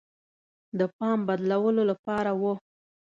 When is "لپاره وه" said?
1.91-2.53